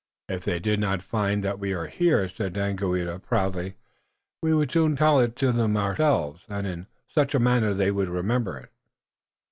[0.27, 3.75] "If they did not find that we are here," said Daganoweda proudly,
[4.41, 8.09] "we would soon tell it to them ourselves, and in such manner that they would
[8.09, 8.71] remember it."